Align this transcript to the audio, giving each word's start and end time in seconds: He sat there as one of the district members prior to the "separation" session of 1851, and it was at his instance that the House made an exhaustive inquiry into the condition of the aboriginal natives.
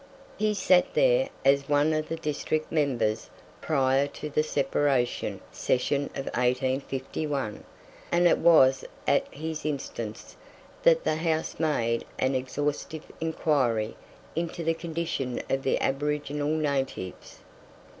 He 0.35 0.55
sat 0.55 0.95
there 0.95 1.29
as 1.45 1.69
one 1.69 1.93
of 1.93 2.09
the 2.09 2.15
district 2.15 2.71
members 2.71 3.29
prior 3.61 4.07
to 4.07 4.31
the 4.31 4.41
"separation" 4.41 5.41
session 5.51 6.05
of 6.15 6.25
1851, 6.33 7.63
and 8.11 8.27
it 8.27 8.39
was 8.39 8.83
at 9.07 9.31
his 9.31 9.63
instance 9.63 10.35
that 10.81 11.03
the 11.03 11.17
House 11.17 11.59
made 11.59 12.03
an 12.17 12.33
exhaustive 12.33 13.05
inquiry 13.21 13.95
into 14.35 14.63
the 14.63 14.73
condition 14.73 15.39
of 15.51 15.61
the 15.61 15.79
aboriginal 15.79 16.47
natives. 16.49 17.37